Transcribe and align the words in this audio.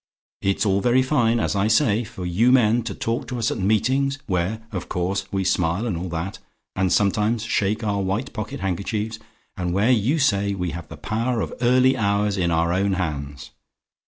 It's 0.41 0.65
all 0.65 0.81
very 0.81 1.03
fine, 1.03 1.39
as 1.39 1.55
I 1.55 1.67
say, 1.67 2.03
for 2.03 2.25
you 2.25 2.51
men 2.51 2.81
to 2.85 2.95
talk 2.95 3.27
to 3.27 3.37
us 3.37 3.51
at 3.51 3.59
meetings, 3.59 4.17
where, 4.25 4.65
of 4.71 4.89
course, 4.89 5.27
we 5.31 5.43
smile 5.43 5.85
and 5.85 5.95
all 5.95 6.09
that 6.09 6.39
and 6.75 6.91
sometimes 6.91 7.43
shake 7.43 7.83
our 7.83 8.01
white 8.01 8.33
pocket 8.33 8.61
handkerchiefs 8.61 9.19
and 9.55 9.73
where 9.73 9.91
you 9.91 10.17
say 10.17 10.55
we 10.55 10.71
have 10.71 10.87
the 10.87 10.97
power 10.97 11.39
of 11.39 11.53
early 11.61 11.95
hours 11.95 12.35
in 12.35 12.49
our 12.49 12.73
own 12.73 12.93
hands. 12.93 13.51